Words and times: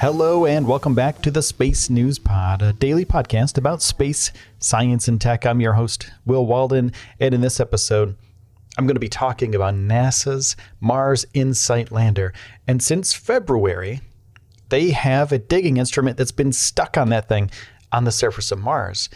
Hello, 0.00 0.46
and 0.46 0.66
welcome 0.66 0.94
back 0.94 1.20
to 1.20 1.30
the 1.30 1.42
Space 1.42 1.90
News 1.90 2.18
Pod, 2.18 2.62
a 2.62 2.72
daily 2.72 3.04
podcast 3.04 3.58
about 3.58 3.82
space, 3.82 4.32
science, 4.58 5.08
and 5.08 5.20
tech. 5.20 5.44
I'm 5.44 5.60
your 5.60 5.74
host, 5.74 6.10
Wil 6.24 6.46
Waldon, 6.46 6.94
and 7.20 7.34
in 7.34 7.42
this 7.42 7.60
episode, 7.60 8.16
I'm 8.78 8.86
going 8.86 8.94
to 8.94 8.98
be 8.98 9.10
talking 9.10 9.54
about 9.54 9.74
NASA's 9.74 10.56
Mars 10.80 11.26
InSight 11.34 11.92
lander. 11.92 12.32
And 12.66 12.82
since 12.82 13.12
February, 13.12 14.00
they 14.70 14.92
have 14.92 15.32
a 15.32 15.38
digging 15.38 15.76
instrument 15.76 16.16
that's 16.16 16.32
been 16.32 16.52
stuck 16.54 16.96
on 16.96 17.10
that 17.10 17.28
thing 17.28 17.50
on 17.92 18.04
the 18.04 18.10
surface 18.10 18.50
of 18.50 18.58
Mars. 18.58 19.10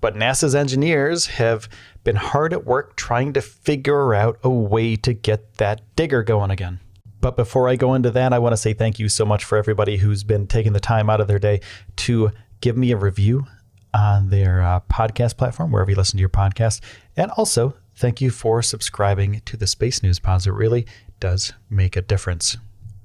But 0.00 0.14
NASA's 0.14 0.54
engineers 0.54 1.26
have 1.26 1.68
been 2.02 2.16
hard 2.16 2.54
at 2.54 2.64
work 2.64 2.96
trying 2.96 3.34
to 3.34 3.42
figure 3.42 4.14
out 4.14 4.38
a 4.42 4.48
way 4.48 4.96
to 4.96 5.12
get 5.12 5.58
that 5.58 5.82
digger 5.96 6.22
going 6.22 6.50
again. 6.50 6.80
But 7.24 7.36
before 7.36 7.70
I 7.70 7.76
go 7.76 7.94
into 7.94 8.10
that, 8.10 8.34
I 8.34 8.38
want 8.38 8.52
to 8.52 8.56
say 8.58 8.74
thank 8.74 8.98
you 8.98 9.08
so 9.08 9.24
much 9.24 9.44
for 9.44 9.56
everybody 9.56 9.96
who's 9.96 10.22
been 10.22 10.46
taking 10.46 10.74
the 10.74 10.78
time 10.78 11.08
out 11.08 11.22
of 11.22 11.26
their 11.26 11.38
day 11.38 11.62
to 11.96 12.32
give 12.60 12.76
me 12.76 12.92
a 12.92 12.98
review 12.98 13.46
on 13.94 14.28
their 14.28 14.60
uh, 14.60 14.80
podcast 14.92 15.38
platform, 15.38 15.72
wherever 15.72 15.90
you 15.90 15.96
listen 15.96 16.18
to 16.18 16.20
your 16.20 16.28
podcast. 16.28 16.82
And 17.16 17.30
also, 17.30 17.76
thank 17.96 18.20
you 18.20 18.28
for 18.28 18.60
subscribing 18.60 19.40
to 19.46 19.56
the 19.56 19.66
Space 19.66 20.02
News 20.02 20.18
Pods. 20.18 20.46
It 20.46 20.50
really 20.50 20.86
does 21.18 21.54
make 21.70 21.96
a 21.96 22.02
difference. 22.02 22.58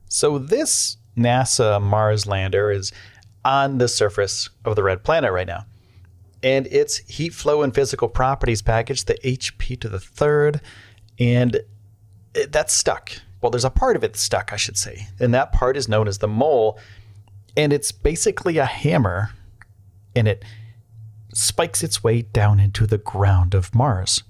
So, 0.09 0.37
this 0.37 0.97
NASA 1.15 1.81
Mars 1.81 2.27
lander 2.27 2.71
is 2.71 2.91
on 3.45 3.77
the 3.77 3.87
surface 3.87 4.49
of 4.65 4.75
the 4.75 4.83
red 4.83 5.05
planet 5.05 5.31
right 5.31 5.47
now. 5.47 5.65
And 6.43 6.67
its 6.67 6.97
heat 6.97 7.33
flow 7.33 7.61
and 7.61 7.73
physical 7.73 8.09
properties 8.09 8.61
package, 8.61 9.05
the 9.05 9.17
HP 9.23 9.79
to 9.79 9.87
the 9.87 10.01
third, 10.01 10.59
and 11.17 11.61
that's 12.33 12.73
stuck 12.73 13.13
well, 13.41 13.49
there's 13.49 13.65
a 13.65 13.69
part 13.69 13.95
of 13.95 14.03
it 14.03 14.15
stuck, 14.15 14.51
I 14.51 14.57
should 14.57 14.77
say. 14.77 15.07
And 15.19 15.33
that 15.33 15.53
part 15.53 15.77
is 15.77 15.87
known 15.87 16.07
as 16.07 16.17
the 16.17 16.27
mole. 16.27 16.77
And 17.55 17.71
it's 17.71 17.91
basically 17.91 18.57
a 18.57 18.65
hammer 18.65 19.31
and 20.15 20.27
it 20.27 20.43
spikes 21.33 21.83
its 21.83 22.03
way 22.03 22.23
down 22.23 22.59
into 22.59 22.85
the 22.85 22.97
ground 22.97 23.53
of 23.53 23.73
Mars. 23.73 24.23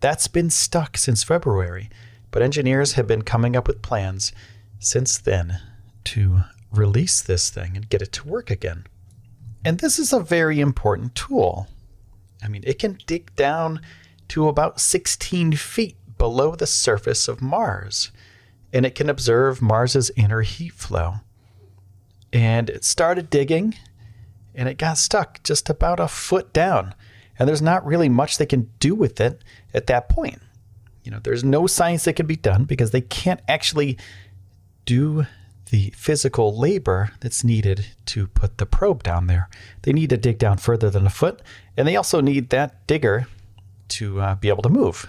That's 0.00 0.28
been 0.28 0.50
stuck 0.50 0.96
since 0.96 1.24
February, 1.24 1.90
but 2.30 2.42
engineers 2.42 2.92
have 2.92 3.06
been 3.06 3.22
coming 3.22 3.56
up 3.56 3.66
with 3.66 3.82
plans 3.82 4.32
since 4.78 5.18
then 5.18 5.58
to 6.04 6.40
release 6.72 7.20
this 7.20 7.50
thing 7.50 7.76
and 7.76 7.88
get 7.88 8.02
it 8.02 8.12
to 8.12 8.28
work 8.28 8.50
again. 8.50 8.86
And 9.64 9.78
this 9.80 9.98
is 9.98 10.12
a 10.12 10.20
very 10.20 10.60
important 10.60 11.14
tool. 11.14 11.68
I 12.42 12.48
mean, 12.48 12.62
it 12.66 12.78
can 12.78 12.98
dig 13.06 13.34
down 13.36 13.80
to 14.28 14.48
about 14.48 14.80
16 14.80 15.52
feet 15.52 15.96
below 16.20 16.54
the 16.54 16.66
surface 16.66 17.28
of 17.28 17.40
Mars 17.40 18.12
and 18.74 18.84
it 18.84 18.94
can 18.94 19.08
observe 19.08 19.62
Mars's 19.62 20.10
inner 20.16 20.42
heat 20.42 20.74
flow. 20.74 21.14
And 22.30 22.68
it 22.68 22.84
started 22.84 23.30
digging 23.30 23.74
and 24.54 24.68
it 24.68 24.76
got 24.76 24.98
stuck 24.98 25.42
just 25.42 25.70
about 25.70 25.98
a 25.98 26.08
foot 26.08 26.52
down. 26.52 26.94
And 27.38 27.48
there's 27.48 27.62
not 27.62 27.86
really 27.86 28.10
much 28.10 28.36
they 28.36 28.44
can 28.44 28.70
do 28.80 28.94
with 28.94 29.18
it 29.18 29.42
at 29.72 29.86
that 29.86 30.10
point. 30.10 30.42
You 31.04 31.10
know, 31.10 31.20
there's 31.22 31.42
no 31.42 31.66
science 31.66 32.04
that 32.04 32.16
can 32.16 32.26
be 32.26 32.36
done 32.36 32.64
because 32.64 32.90
they 32.90 33.00
can't 33.00 33.40
actually 33.48 33.96
do 34.84 35.24
the 35.70 35.88
physical 35.96 36.54
labor 36.54 37.12
that's 37.20 37.42
needed 37.42 37.86
to 38.04 38.26
put 38.26 38.58
the 38.58 38.66
probe 38.66 39.02
down 39.02 39.26
there. 39.26 39.48
They 39.82 39.94
need 39.94 40.10
to 40.10 40.18
dig 40.18 40.38
down 40.38 40.58
further 40.58 40.90
than 40.90 41.06
a 41.06 41.10
foot, 41.10 41.40
and 41.78 41.88
they 41.88 41.96
also 41.96 42.20
need 42.20 42.50
that 42.50 42.86
digger 42.86 43.26
to 43.88 44.20
uh, 44.20 44.34
be 44.34 44.50
able 44.50 44.62
to 44.64 44.68
move. 44.68 45.08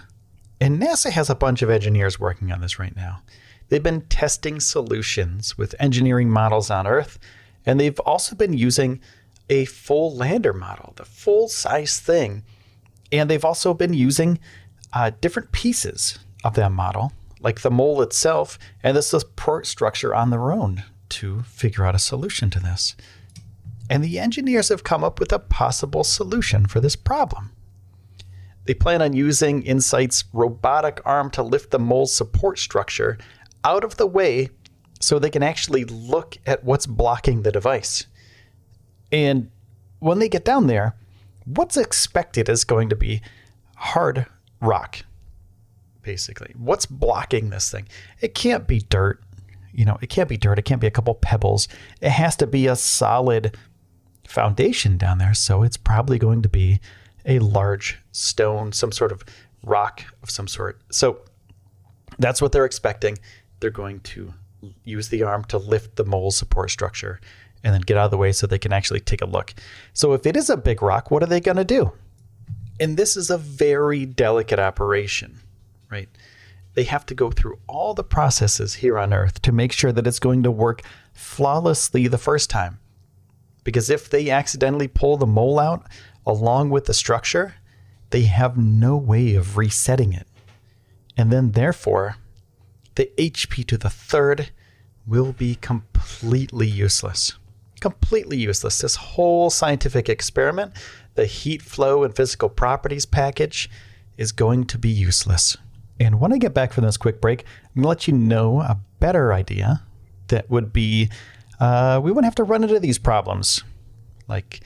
And 0.62 0.80
NASA 0.80 1.10
has 1.10 1.28
a 1.28 1.34
bunch 1.34 1.60
of 1.62 1.70
engineers 1.70 2.20
working 2.20 2.52
on 2.52 2.60
this 2.60 2.78
right 2.78 2.94
now. 2.94 3.22
They've 3.68 3.82
been 3.82 4.02
testing 4.02 4.60
solutions 4.60 5.58
with 5.58 5.74
engineering 5.80 6.30
models 6.30 6.70
on 6.70 6.86
Earth, 6.86 7.18
and 7.66 7.80
they've 7.80 7.98
also 7.98 8.36
been 8.36 8.52
using 8.52 9.00
a 9.50 9.64
full 9.64 10.14
lander 10.14 10.52
model, 10.52 10.92
the 10.94 11.04
full 11.04 11.48
size 11.48 11.98
thing. 11.98 12.44
And 13.10 13.28
they've 13.28 13.44
also 13.44 13.74
been 13.74 13.92
using 13.92 14.38
uh, 14.92 15.10
different 15.20 15.50
pieces 15.50 16.20
of 16.44 16.54
that 16.54 16.70
model, 16.70 17.12
like 17.40 17.62
the 17.62 17.70
mole 17.72 18.00
itself 18.00 18.56
and 18.84 18.96
the 18.96 19.02
support 19.02 19.66
structure 19.66 20.14
on 20.14 20.30
their 20.30 20.52
own, 20.52 20.84
to 21.08 21.42
figure 21.42 21.84
out 21.84 21.96
a 21.96 21.98
solution 21.98 22.50
to 22.50 22.60
this. 22.60 22.94
And 23.90 24.04
the 24.04 24.20
engineers 24.20 24.68
have 24.68 24.84
come 24.84 25.02
up 25.02 25.18
with 25.18 25.32
a 25.32 25.40
possible 25.40 26.04
solution 26.04 26.66
for 26.66 26.78
this 26.78 26.94
problem. 26.94 27.50
They 28.64 28.74
plan 28.74 29.02
on 29.02 29.12
using 29.12 29.62
InSight's 29.62 30.24
robotic 30.32 31.00
arm 31.04 31.30
to 31.30 31.42
lift 31.42 31.70
the 31.70 31.78
mole's 31.78 32.14
support 32.14 32.58
structure 32.58 33.18
out 33.64 33.84
of 33.84 33.96
the 33.96 34.06
way 34.06 34.50
so 35.00 35.18
they 35.18 35.30
can 35.30 35.42
actually 35.42 35.84
look 35.84 36.38
at 36.46 36.64
what's 36.64 36.86
blocking 36.86 37.42
the 37.42 37.52
device. 37.52 38.06
And 39.10 39.50
when 39.98 40.20
they 40.20 40.28
get 40.28 40.44
down 40.44 40.68
there, 40.68 40.94
what's 41.44 41.76
expected 41.76 42.48
is 42.48 42.64
going 42.64 42.88
to 42.88 42.96
be 42.96 43.20
hard 43.76 44.26
rock, 44.60 45.04
basically. 46.02 46.54
What's 46.56 46.86
blocking 46.86 47.50
this 47.50 47.70
thing? 47.70 47.88
It 48.20 48.34
can't 48.34 48.66
be 48.66 48.78
dirt. 48.78 49.20
You 49.72 49.84
know, 49.84 49.98
it 50.00 50.08
can't 50.08 50.28
be 50.28 50.36
dirt. 50.36 50.58
It 50.58 50.62
can't 50.62 50.80
be 50.80 50.86
a 50.86 50.92
couple 50.92 51.14
pebbles. 51.14 51.66
It 52.00 52.10
has 52.10 52.36
to 52.36 52.46
be 52.46 52.66
a 52.66 52.76
solid 52.76 53.56
foundation 54.26 54.98
down 54.98 55.18
there. 55.18 55.34
So 55.34 55.62
it's 55.62 55.76
probably 55.76 56.18
going 56.18 56.42
to 56.42 56.48
be 56.48 56.80
a 57.24 57.38
large 57.38 57.98
stone, 58.12 58.72
some 58.72 58.92
sort 58.92 59.12
of 59.12 59.24
rock 59.64 60.04
of 60.22 60.30
some 60.30 60.48
sort. 60.48 60.80
So 60.90 61.20
that's 62.18 62.42
what 62.42 62.52
they're 62.52 62.64
expecting 62.64 63.18
they're 63.62 63.70
going 63.70 64.00
to 64.00 64.34
use 64.84 65.08
the 65.08 65.22
arm 65.22 65.44
to 65.44 65.56
lift 65.56 65.96
the 65.96 66.04
mole 66.04 66.30
support 66.30 66.70
structure 66.70 67.20
and 67.64 67.72
then 67.72 67.80
get 67.80 67.96
out 67.96 68.06
of 68.06 68.10
the 68.10 68.18
way 68.18 68.32
so 68.32 68.46
they 68.46 68.58
can 68.58 68.72
actually 68.72 69.00
take 69.00 69.22
a 69.22 69.26
look. 69.26 69.54
So 69.94 70.12
if 70.12 70.26
it 70.26 70.36
is 70.36 70.50
a 70.50 70.56
big 70.56 70.82
rock, 70.82 71.10
what 71.10 71.22
are 71.22 71.26
they 71.26 71.40
going 71.40 71.56
to 71.56 71.64
do? 71.64 71.92
And 72.80 72.96
this 72.96 73.16
is 73.16 73.30
a 73.30 73.38
very 73.38 74.04
delicate 74.04 74.58
operation, 74.58 75.38
right? 75.90 76.08
They 76.74 76.84
have 76.84 77.06
to 77.06 77.14
go 77.14 77.30
through 77.30 77.60
all 77.68 77.94
the 77.94 78.02
processes 78.02 78.74
here 78.74 78.98
on 78.98 79.12
Earth 79.12 79.40
to 79.42 79.52
make 79.52 79.72
sure 79.72 79.92
that 79.92 80.06
it's 80.06 80.18
going 80.18 80.42
to 80.42 80.50
work 80.50 80.82
flawlessly 81.12 82.08
the 82.08 82.18
first 82.18 82.50
time. 82.50 82.80
Because 83.62 83.90
if 83.90 84.10
they 84.10 84.30
accidentally 84.30 84.88
pull 84.88 85.16
the 85.16 85.26
mole 85.26 85.60
out 85.60 85.86
along 86.26 86.70
with 86.70 86.86
the 86.86 86.94
structure, 86.94 87.54
they 88.10 88.22
have 88.22 88.56
no 88.56 88.96
way 88.96 89.34
of 89.34 89.56
resetting 89.56 90.12
it. 90.12 90.26
And 91.16 91.32
then, 91.32 91.52
therefore, 91.52 92.16
the 92.94 93.10
HP 93.18 93.66
to 93.66 93.78
the 93.78 93.90
third 93.90 94.50
will 95.06 95.32
be 95.32 95.56
completely 95.56 96.66
useless. 96.66 97.34
Completely 97.80 98.36
useless. 98.36 98.78
This 98.78 98.96
whole 98.96 99.50
scientific 99.50 100.08
experiment, 100.08 100.72
the 101.14 101.26
heat 101.26 101.62
flow 101.62 102.04
and 102.04 102.14
physical 102.14 102.48
properties 102.48 103.06
package, 103.06 103.68
is 104.16 104.32
going 104.32 104.66
to 104.66 104.78
be 104.78 104.88
useless. 104.88 105.56
And 105.98 106.20
when 106.20 106.32
I 106.32 106.38
get 106.38 106.54
back 106.54 106.72
from 106.72 106.84
this 106.84 106.96
quick 106.96 107.20
break, 107.20 107.44
I'm 107.74 107.82
going 107.82 107.84
to 107.84 107.88
let 107.88 108.08
you 108.08 108.14
know 108.14 108.60
a 108.60 108.78
better 109.00 109.32
idea 109.32 109.82
that 110.28 110.50
would 110.50 110.72
be 110.72 111.10
uh, 111.60 112.00
we 112.02 112.10
wouldn't 112.10 112.24
have 112.24 112.34
to 112.36 112.44
run 112.44 112.62
into 112.62 112.80
these 112.80 112.98
problems 112.98 113.62
like 114.26 114.60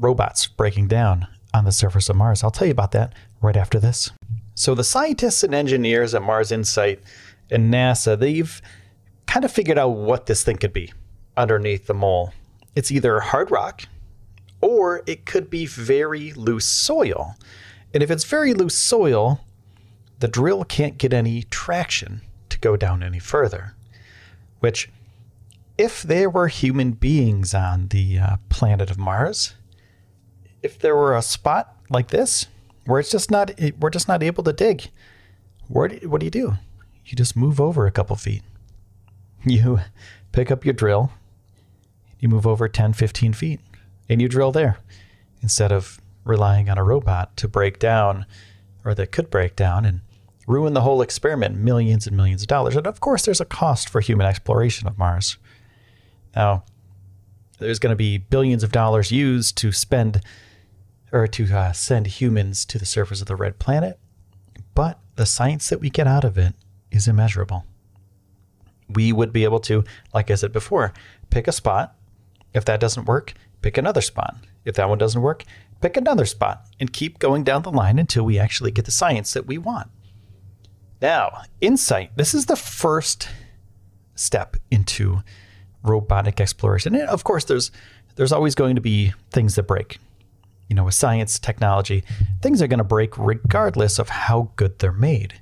robots 0.00 0.46
breaking 0.46 0.88
down 0.88 1.28
on 1.54 1.64
the 1.64 1.72
surface 1.72 2.08
of 2.08 2.16
Mars. 2.16 2.42
I'll 2.42 2.50
tell 2.50 2.66
you 2.66 2.72
about 2.72 2.92
that 2.92 3.14
right 3.40 3.56
after 3.56 3.78
this. 3.78 4.10
So, 4.54 4.74
the 4.74 4.84
scientists 4.84 5.42
and 5.44 5.54
engineers 5.54 6.14
at 6.14 6.22
Mars 6.22 6.50
InSight 6.50 7.00
and 7.50 7.72
NASA, 7.72 8.18
they've 8.18 8.60
kind 9.26 9.44
of 9.44 9.52
figured 9.52 9.78
out 9.78 9.90
what 9.90 10.26
this 10.26 10.42
thing 10.42 10.56
could 10.56 10.72
be 10.72 10.92
underneath 11.36 11.86
the 11.86 11.94
mole. 11.94 12.32
It's 12.74 12.90
either 12.90 13.20
hard 13.20 13.50
rock 13.50 13.82
or 14.60 15.02
it 15.06 15.24
could 15.24 15.50
be 15.50 15.66
very 15.66 16.32
loose 16.32 16.66
soil. 16.66 17.36
And 17.94 18.02
if 18.02 18.10
it's 18.10 18.24
very 18.24 18.54
loose 18.54 18.76
soil, 18.76 19.40
the 20.18 20.28
drill 20.28 20.64
can't 20.64 20.98
get 20.98 21.12
any 21.12 21.44
traction 21.44 22.20
to 22.50 22.58
go 22.58 22.76
down 22.76 23.02
any 23.02 23.18
further. 23.18 23.74
Which, 24.60 24.90
if 25.78 26.02
there 26.02 26.28
were 26.28 26.48
human 26.48 26.92
beings 26.92 27.54
on 27.54 27.88
the 27.88 28.18
uh, 28.18 28.36
planet 28.50 28.90
of 28.90 28.98
Mars, 28.98 29.54
if 30.62 30.78
there 30.78 30.96
were 30.96 31.16
a 31.16 31.22
spot 31.22 31.76
like 31.88 32.08
this 32.08 32.46
where 32.86 33.00
it's 33.00 33.10
just 33.10 33.30
not, 33.30 33.52
we're 33.78 33.90
just 33.90 34.08
not 34.08 34.22
able 34.22 34.44
to 34.44 34.52
dig, 34.52 34.90
what 35.68 36.00
do, 36.00 36.08
what 36.08 36.20
do 36.20 36.26
you 36.26 36.30
do? 36.30 36.54
You 37.06 37.16
just 37.16 37.36
move 37.36 37.60
over 37.60 37.86
a 37.86 37.90
couple 37.90 38.16
feet. 38.16 38.42
You 39.44 39.80
pick 40.32 40.50
up 40.50 40.64
your 40.64 40.74
drill, 40.74 41.10
you 42.18 42.28
move 42.28 42.46
over 42.46 42.68
10, 42.68 42.92
15 42.92 43.32
feet, 43.32 43.60
and 44.08 44.20
you 44.20 44.28
drill 44.28 44.52
there 44.52 44.78
instead 45.42 45.72
of 45.72 46.00
relying 46.24 46.68
on 46.68 46.78
a 46.78 46.84
robot 46.84 47.36
to 47.38 47.48
break 47.48 47.78
down 47.78 48.26
or 48.84 48.94
that 48.94 49.12
could 49.12 49.30
break 49.30 49.56
down 49.56 49.84
and 49.84 50.00
ruin 50.46 50.74
the 50.74 50.82
whole 50.82 51.00
experiment 51.00 51.56
millions 51.56 52.06
and 52.06 52.16
millions 52.16 52.42
of 52.42 52.48
dollars. 52.48 52.76
And 52.76 52.86
of 52.86 53.00
course, 53.00 53.24
there's 53.24 53.40
a 53.40 53.46
cost 53.46 53.88
for 53.88 54.00
human 54.00 54.26
exploration 54.26 54.86
of 54.88 54.98
Mars. 54.98 55.36
Now, 56.34 56.64
there's 57.58 57.78
going 57.78 57.92
to 57.92 57.96
be 57.96 58.18
billions 58.18 58.62
of 58.62 58.72
dollars 58.72 59.12
used 59.12 59.56
to 59.58 59.70
spend 59.72 60.22
or 61.12 61.26
to 61.26 61.52
uh, 61.54 61.72
send 61.72 62.06
humans 62.06 62.64
to 62.66 62.78
the 62.78 62.86
surface 62.86 63.20
of 63.20 63.26
the 63.26 63.36
red 63.36 63.58
planet, 63.58 63.98
but 64.74 64.98
the 65.16 65.26
science 65.26 65.68
that 65.68 65.80
we 65.80 65.90
get 65.90 66.06
out 66.06 66.24
of 66.24 66.38
it 66.38 66.54
is 66.90 67.08
immeasurable. 67.08 67.64
We 68.88 69.12
would 69.12 69.32
be 69.32 69.44
able 69.44 69.60
to, 69.60 69.84
like 70.12 70.30
I 70.30 70.34
said 70.34 70.52
before, 70.52 70.92
pick 71.30 71.46
a 71.46 71.52
spot. 71.52 71.96
If 72.52 72.64
that 72.64 72.80
doesn't 72.80 73.06
work, 73.06 73.34
pick 73.62 73.78
another 73.78 74.00
spot. 74.00 74.36
If 74.64 74.74
that 74.74 74.88
one 74.88 74.98
doesn't 74.98 75.22
work, 75.22 75.44
pick 75.80 75.96
another 75.96 76.26
spot 76.26 76.66
and 76.78 76.92
keep 76.92 77.18
going 77.18 77.44
down 77.44 77.62
the 77.62 77.70
line 77.70 77.98
until 77.98 78.24
we 78.24 78.38
actually 78.38 78.70
get 78.70 78.84
the 78.84 78.90
science 78.90 79.32
that 79.32 79.46
we 79.46 79.58
want. 79.58 79.88
Now, 81.00 81.42
InSight, 81.60 82.10
this 82.16 82.34
is 82.34 82.46
the 82.46 82.56
first 82.56 83.28
step 84.14 84.56
into 84.70 85.22
robotic 85.82 86.40
exploration. 86.40 86.94
And 86.94 87.08
of 87.08 87.24
course, 87.24 87.44
there's 87.44 87.70
there's 88.16 88.32
always 88.32 88.54
going 88.54 88.74
to 88.74 88.82
be 88.82 89.14
things 89.30 89.54
that 89.54 89.62
break. 89.62 89.98
You 90.70 90.76
know, 90.76 90.84
with 90.84 90.94
science, 90.94 91.38
technology, 91.38 92.04
things 92.40 92.62
are 92.62 92.68
going 92.68 92.78
to 92.78 92.84
break 92.84 93.18
regardless 93.18 93.98
of 93.98 94.08
how 94.08 94.52
good 94.56 94.78
they're 94.78 94.92
made. 94.92 95.40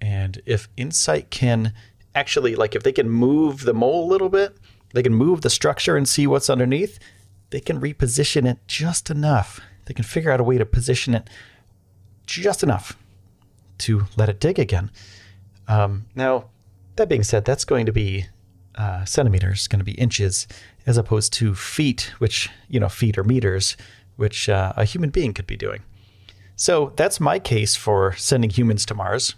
And 0.00 0.40
if 0.46 0.68
InSight 0.76 1.30
can 1.30 1.74
actually, 2.14 2.54
like, 2.54 2.74
if 2.76 2.84
they 2.84 2.92
can 2.92 3.10
move 3.10 3.64
the 3.64 3.74
mole 3.74 4.08
a 4.08 4.10
little 4.10 4.28
bit, 4.28 4.56
they 4.94 5.02
can 5.02 5.12
move 5.12 5.42
the 5.42 5.50
structure 5.50 5.96
and 5.96 6.08
see 6.08 6.26
what's 6.26 6.48
underneath, 6.48 6.98
they 7.50 7.60
can 7.60 7.80
reposition 7.80 8.48
it 8.48 8.58
just 8.68 9.10
enough. 9.10 9.60
They 9.86 9.94
can 9.94 10.04
figure 10.04 10.30
out 10.30 10.40
a 10.40 10.44
way 10.44 10.56
to 10.56 10.64
position 10.64 11.12
it 11.14 11.28
just 12.26 12.62
enough 12.62 12.96
to 13.78 14.06
let 14.16 14.28
it 14.28 14.38
dig 14.38 14.60
again. 14.60 14.92
Um, 15.66 16.06
now, 16.14 16.50
that 16.94 17.08
being 17.08 17.24
said, 17.24 17.44
that's 17.44 17.64
going 17.64 17.86
to 17.86 17.92
be 17.92 18.26
uh, 18.76 19.04
centimeters, 19.04 19.66
going 19.68 19.80
to 19.80 19.84
be 19.84 19.92
inches, 19.92 20.46
as 20.86 20.96
opposed 20.96 21.32
to 21.34 21.54
feet, 21.54 22.12
which, 22.18 22.48
you 22.68 22.80
know, 22.80 22.88
feet 22.88 23.18
or 23.18 23.24
meters, 23.24 23.76
which 24.16 24.48
uh, 24.48 24.72
a 24.76 24.84
human 24.84 25.10
being 25.10 25.34
could 25.34 25.46
be 25.46 25.56
doing. 25.56 25.82
So 26.56 26.92
that's 26.96 27.20
my 27.20 27.38
case 27.38 27.76
for 27.76 28.14
sending 28.16 28.50
humans 28.50 28.84
to 28.86 28.94
Mars. 28.94 29.34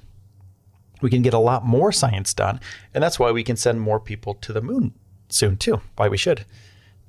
We 1.01 1.11
can 1.11 1.23
get 1.23 1.35
a 1.35 1.39
lot 1.39 1.65
more 1.65 1.93
science 1.93 2.33
done, 2.35 2.61
and 2.95 3.03
that's 3.03 3.19
why 3.19 3.31
we 3.31 3.43
can 3.43 3.57
send 3.57 3.81
more 3.81 3.99
people 3.99 4.35
to 4.35 4.53
the 4.53 4.63
moon 4.63 4.95
soon, 5.29 5.57
too. 5.57 5.81
Why 5.97 6.09
we 6.09 6.17
should 6.17 6.45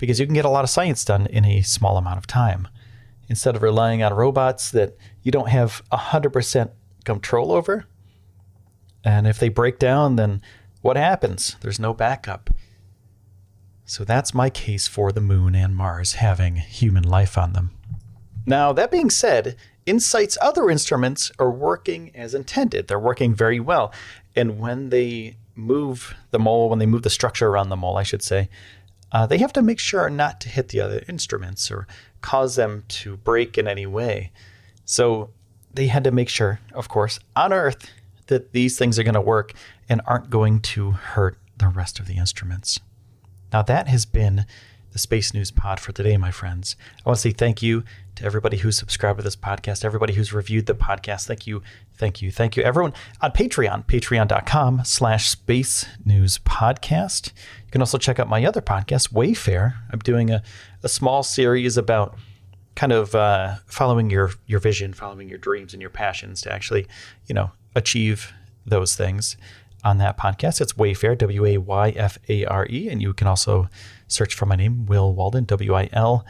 because 0.03 0.19
you 0.19 0.25
can 0.25 0.35
get 0.35 0.43
a 0.43 0.49
lot 0.49 0.65
of 0.65 0.69
science 0.69 1.05
done 1.05 1.27
in 1.27 1.45
a 1.45 1.61
small 1.61 1.95
amount 1.95 2.17
of 2.17 2.27
time. 2.27 2.67
Instead 3.29 3.55
of 3.55 3.63
relying 3.63 4.03
on 4.03 4.13
robots 4.13 4.69
that 4.71 4.97
you 5.21 5.31
don't 5.31 5.47
have 5.47 5.81
100% 5.93 6.71
control 7.05 7.53
over. 7.53 7.85
And 9.05 9.27
if 9.27 9.39
they 9.39 9.47
break 9.47 9.79
down, 9.79 10.17
then 10.17 10.41
what 10.83 10.97
happens? 10.97 11.55
There's 11.61 11.79
no 11.79 11.93
backup. 11.93 12.49
So 13.85 14.03
that's 14.03 14.33
my 14.33 14.49
case 14.49 14.85
for 14.85 15.13
the 15.13 15.21
moon 15.21 15.55
and 15.55 15.75
Mars 15.75 16.13
having 16.13 16.57
human 16.57 17.03
life 17.03 17.37
on 17.37 17.53
them. 17.53 17.71
Now, 18.45 18.73
that 18.73 18.91
being 18.91 19.09
said, 19.09 19.55
InSight's 19.85 20.37
other 20.41 20.69
instruments 20.69 21.31
are 21.39 21.49
working 21.49 22.11
as 22.13 22.33
intended. 22.33 22.89
They're 22.89 22.99
working 22.99 23.33
very 23.33 23.61
well. 23.61 23.93
And 24.35 24.59
when 24.59 24.89
they 24.89 25.37
move 25.55 26.15
the 26.31 26.39
mole, 26.39 26.69
when 26.69 26.79
they 26.79 26.85
move 26.85 27.03
the 27.03 27.09
structure 27.09 27.47
around 27.47 27.69
the 27.69 27.77
mole, 27.77 27.95
I 27.97 28.03
should 28.03 28.21
say, 28.21 28.49
uh, 29.13 29.25
they 29.25 29.37
have 29.37 29.53
to 29.53 29.61
make 29.61 29.79
sure 29.79 30.09
not 30.09 30.41
to 30.41 30.49
hit 30.49 30.67
the 30.67 30.81
other 30.81 31.01
instruments 31.07 31.71
or 31.71 31.87
cause 32.19 32.57
them 32.57 32.83
to 32.89 33.15
break 33.15 33.57
in 33.57 33.69
any 33.69 33.85
way. 33.85 34.33
So 34.83 35.29
they 35.73 35.87
had 35.87 36.03
to 36.03 36.11
make 36.11 36.27
sure, 36.27 36.59
of 36.73 36.89
course, 36.89 37.19
on 37.37 37.53
Earth, 37.53 37.89
that 38.27 38.51
these 38.51 38.77
things 38.77 38.97
are 38.97 39.03
going 39.03 39.13
to 39.13 39.21
work 39.21 39.53
and 39.89 40.01
aren't 40.05 40.29
going 40.29 40.59
to 40.61 40.91
hurt 40.91 41.37
the 41.57 41.67
rest 41.67 41.99
of 41.99 42.07
the 42.07 42.17
instruments. 42.17 42.79
Now, 43.51 43.61
that 43.63 43.87
has 43.87 44.05
been 44.05 44.45
the 44.93 44.99
Space 44.99 45.33
News 45.33 45.51
Pod 45.51 45.79
for 45.79 45.91
today, 45.91 46.17
my 46.17 46.31
friends. 46.31 46.75
I 47.03 47.09
want 47.09 47.17
to 47.17 47.21
say 47.21 47.31
thank 47.31 47.63
you 47.63 47.83
to 48.15 48.23
everybody 48.23 48.57
who's 48.57 48.77
subscribed 48.77 49.17
to 49.17 49.23
this 49.23 49.35
podcast, 49.35 49.83
everybody 49.83 50.13
who's 50.13 50.31
reviewed 50.31 50.67
the 50.67 50.75
podcast. 50.75 51.25
Thank 51.25 51.47
you, 51.47 51.63
thank 51.95 52.21
you, 52.21 52.31
thank 52.31 52.55
you. 52.55 52.63
Everyone 52.63 52.93
on 53.19 53.31
Patreon, 53.31 53.87
patreon.com 53.87 54.83
slash 54.85 55.29
space 55.29 55.85
news 56.05 56.37
podcast. 56.39 57.31
You 57.65 57.71
can 57.71 57.81
also 57.81 57.97
check 57.97 58.19
out 58.19 58.29
my 58.29 58.45
other 58.45 58.61
podcast, 58.61 59.11
Wayfare. 59.11 59.73
I'm 59.91 59.99
doing 59.99 60.29
a, 60.29 60.43
a 60.83 60.89
small 60.89 61.23
series 61.23 61.75
about 61.75 62.15
kind 62.75 62.91
of 62.91 63.15
uh, 63.15 63.55
following 63.65 64.11
your 64.11 64.31
your 64.45 64.59
vision, 64.59 64.93
following 64.93 65.27
your 65.27 65.39
dreams 65.39 65.73
and 65.73 65.81
your 65.81 65.91
passions 65.91 66.41
to 66.41 66.53
actually, 66.53 66.87
you 67.25 67.33
know, 67.33 67.51
achieve 67.75 68.33
those 68.65 68.95
things 68.95 69.37
on 69.83 69.97
that 69.97 70.17
podcast. 70.17 70.61
It's 70.61 70.73
Wayfare, 70.73 71.17
W 71.17 71.45
A 71.45 71.57
Y 71.57 71.89
F 71.89 72.17
A 72.29 72.45
R 72.45 72.67
E. 72.69 72.89
And 72.89 73.01
you 73.01 73.13
can 73.13 73.27
also 73.27 73.67
search 74.07 74.33
for 74.33 74.45
my 74.45 74.55
name, 74.55 74.85
Wil 74.85 75.13
Waldon, 75.13 75.45
W 75.45 75.75
I 75.75 75.89
L. 75.91 76.25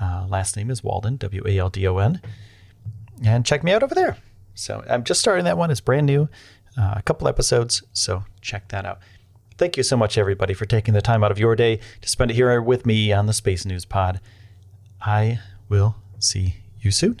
Uh, 0.00 0.26
last 0.28 0.56
name 0.56 0.70
is 0.70 0.82
Waldon, 0.82 1.16
W 1.18 1.42
A 1.46 1.58
L 1.58 1.70
D 1.70 1.86
O 1.88 1.98
N. 1.98 2.20
And 3.24 3.44
check 3.44 3.64
me 3.64 3.72
out 3.72 3.82
over 3.82 3.94
there. 3.94 4.16
So 4.54 4.84
I'm 4.88 5.04
just 5.04 5.20
starting 5.20 5.44
that 5.44 5.58
one. 5.58 5.70
It's 5.70 5.80
brand 5.80 6.06
new, 6.06 6.28
uh, 6.76 6.94
a 6.96 7.02
couple 7.02 7.28
episodes. 7.28 7.82
So 7.92 8.24
check 8.40 8.68
that 8.68 8.84
out. 8.84 8.98
Thank 9.56 9.76
you 9.76 9.82
so 9.82 9.96
much, 9.96 10.16
everybody, 10.16 10.54
for 10.54 10.66
taking 10.66 10.94
the 10.94 11.02
time 11.02 11.24
out 11.24 11.32
of 11.32 11.38
your 11.38 11.56
day 11.56 11.80
to 12.00 12.08
spend 12.08 12.30
it 12.30 12.34
here 12.34 12.60
with 12.62 12.86
me 12.86 13.12
on 13.12 13.26
the 13.26 13.32
Space 13.32 13.64
News 13.64 13.84
Pod. 13.84 14.20
I 15.00 15.40
will 15.68 15.96
see 16.20 16.56
you 16.80 16.92
soon. 16.92 17.20